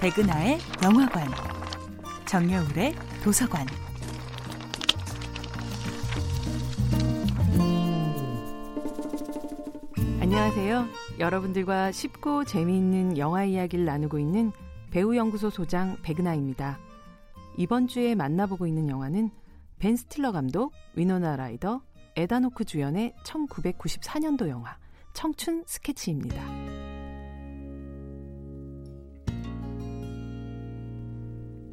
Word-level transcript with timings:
백은하의 0.00 0.58
영화관, 0.84 1.26
정여울의 2.26 2.94
도서관. 3.24 3.66
안녕하세요. 10.20 10.86
여러분들과 11.18 11.92
쉽고 11.92 12.44
재미있는 12.44 13.16
영화 13.16 13.44
이야기를 13.44 13.86
나누고 13.86 14.18
있는 14.18 14.52
배우연구소 14.90 15.48
소장 15.48 15.96
백은하입니다. 16.02 16.78
이번 17.56 17.88
주에 17.88 18.14
만나보고 18.14 18.66
있는 18.66 18.90
영화는 18.90 19.30
벤 19.78 19.96
스틸러 19.96 20.32
감독, 20.32 20.72
위노나 20.94 21.36
라이더, 21.36 21.80
에다노크 22.16 22.66
주연의 22.66 23.14
1994년도 23.24 24.48
영화 24.48 24.76
청춘 25.14 25.64
스케치입니다. 25.66 26.75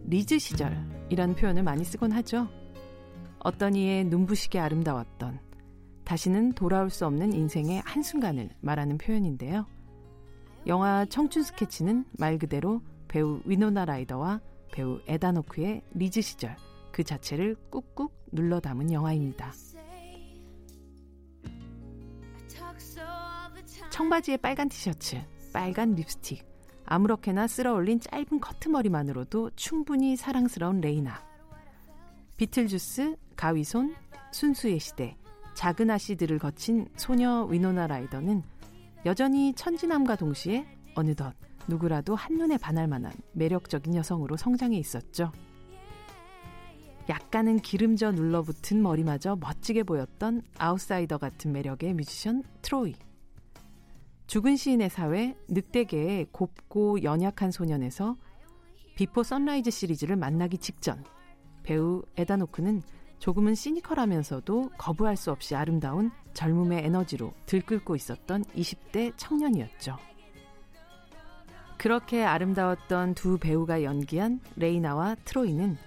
리즈 0.06 0.38
시절이라는 0.38 1.36
표현을 1.36 1.64
많이 1.64 1.84
쓰곤 1.84 2.12
하죠. 2.12 2.48
어떤 3.40 3.76
이의 3.76 4.06
눈부시게 4.06 4.60
아름다웠던 4.60 5.40
다시는 6.04 6.54
돌아올 6.54 6.90
수 6.90 7.06
없는 7.06 7.34
인생의 7.34 7.82
한순간을 7.86 8.50
말하는 8.62 8.98
표현인데요. 8.98 9.66
영화 10.68 11.06
청춘 11.06 11.44
스케치는 11.44 12.06
말 12.18 12.38
그대로 12.38 12.82
배우 13.08 13.42
위노나 13.46 13.86
라이더와 13.86 14.42
배우 14.72 15.00
에단 15.08 15.35
호크의 15.35 15.82
리즈 15.94 16.22
시절 16.22 16.56
그 16.92 17.04
자체를 17.04 17.56
꾹꾹 17.70 18.10
눌러 18.32 18.60
담은 18.60 18.92
영화입니다. 18.92 19.52
청바지에 23.92 24.38
빨간 24.38 24.70
티셔츠, 24.70 25.22
빨간 25.54 25.94
립스틱, 25.94 26.53
아무렇게나 26.94 27.48
쓸어올린 27.48 28.00
짧은 28.00 28.40
커트머리만으로도 28.40 29.50
충분히 29.56 30.16
사랑스러운 30.16 30.80
레이나. 30.80 31.26
비틀주스, 32.38 33.16
가위손, 33.36 33.96
순수의 34.32 34.78
시대, 34.78 35.18
작은 35.56 35.90
아씨들을 35.90 36.38
거친 36.38 36.88
소녀 36.96 37.46
위노나 37.46 37.88
라이더는 37.88 38.44
여전히 39.08 39.56
천진난만함과 39.56 40.18
동시에 40.18 40.68
어느덧 40.94 41.34
누구라도 41.68 42.14
한눈에 42.14 42.58
반할 42.60 42.88
만한 42.88 43.12
매력적인 43.32 43.96
여성으로 43.96 44.38
성장해 44.38 44.78
있었죠. 44.78 45.32
약간은 47.10 47.58
기름져 47.62 48.12
눌러붙은 48.12 48.84
머리마저 48.84 49.36
멋지게 49.38 49.82
보였던 49.82 50.44
아웃사이더 50.60 51.18
같은 51.18 51.54
매력의 51.54 51.96
뮤지션 51.96 52.44
트로이. 52.62 52.94
죽은 54.34 54.56
시인의 54.56 54.90
사회, 54.90 55.38
늑대개의 55.48 56.30
곱고 56.32 57.04
연약한 57.04 57.52
소년에서 57.52 58.18
비포 58.96 59.22
선라이즈 59.22 59.70
시리즈를 59.70 60.16
만나기 60.16 60.58
직전 60.58 61.04
배우 61.62 62.02
에단 62.18 62.38
호크는 62.38 62.82
조금은 63.20 63.54
시니컬하면서도 63.54 64.72
거부할 64.76 65.18
수 65.18 65.30
없이 65.30 65.56
아름다운 65.56 66.10
젊음의 66.34 66.84
에너지로 66.84 67.32
들끓고 67.46 67.96
있었던 67.96 68.44
20대 68.46 69.14
청년이었죠. 69.18 69.98
그렇게 71.78 72.24
아름다웠던 72.24 73.14
두 73.14 73.38
배우가 73.38 73.84
연기한 73.84 74.40
레이나와 74.56 75.14
트로이는 75.26 75.78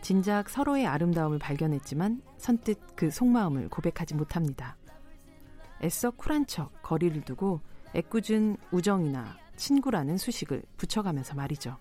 진작 0.00 0.50
서로의 0.50 0.88
아름다움을 0.88 1.38
발견했지만 1.38 2.20
선뜻 2.36 2.96
그 2.96 3.12
속마음을 3.12 3.68
고백하지 3.68 4.16
못합니다. 4.16 4.76
애써 5.84 6.10
쿨한 6.10 6.48
척 6.48 6.82
거리를 6.82 7.22
두고 7.22 7.60
애꿎은 7.94 8.56
우정이나 8.70 9.36
친구라는 9.56 10.16
수식을 10.16 10.62
붙여가면서 10.76 11.34
말이죠. 11.34 11.76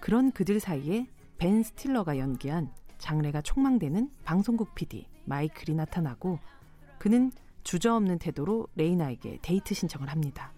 그런 0.00 0.32
그들 0.32 0.60
사이에 0.60 1.06
벤 1.38 1.62
스틸러가 1.62 2.18
연기한 2.18 2.72
장래가 2.98 3.40
촉망되는 3.40 4.10
방송국 4.24 4.74
PD 4.74 5.06
마이클이 5.24 5.76
나타나고 5.76 6.38
그는 6.98 7.32
주저없는 7.62 8.18
태도로 8.18 8.68
레이나에게 8.76 9.38
데이트 9.42 9.74
신청을 9.74 10.08
합니다. 10.08 10.52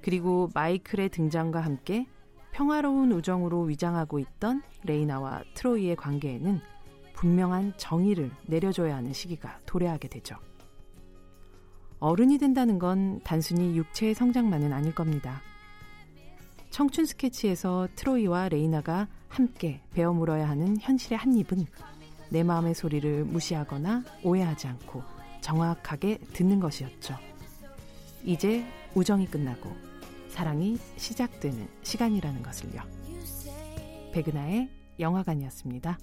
그리고 0.00 0.48
마이클의 0.54 1.10
등장과 1.10 1.60
함께 1.60 2.06
평화로운 2.52 3.12
우정으로 3.12 3.62
위장하고 3.62 4.18
있던 4.18 4.62
레이나와 4.84 5.42
트로이의 5.54 5.96
관계에는 5.96 6.60
분명한 7.14 7.74
정의를 7.76 8.30
내려줘야 8.46 8.96
하는 8.96 9.12
시기가 9.12 9.60
도래하게 9.64 10.08
되죠. 10.08 10.36
어른이 12.02 12.38
된다는 12.38 12.80
건 12.80 13.20
단순히 13.22 13.76
육체의 13.76 14.14
성장만은 14.14 14.72
아닐 14.72 14.92
겁니다. 14.92 15.40
청춘 16.70 17.06
스케치에서 17.06 17.86
트로이와 17.94 18.48
레이나가 18.48 19.06
함께 19.28 19.80
베어 19.92 20.12
물어야 20.12 20.48
하는 20.48 20.76
현실의 20.80 21.16
한 21.16 21.32
입은 21.36 21.64
내 22.28 22.42
마음의 22.42 22.74
소리를 22.74 23.24
무시하거나 23.24 24.02
오해하지 24.24 24.66
않고 24.66 25.00
정확하게 25.42 26.18
듣는 26.32 26.58
것이었죠. 26.58 27.16
이제 28.24 28.66
우정이 28.96 29.26
끝나고 29.26 29.70
사랑이 30.28 30.78
시작되는 30.96 31.68
시간이라는 31.84 32.42
것을요. 32.42 32.82
백은하의 34.12 34.68
영화관이었습니다. 34.98 35.98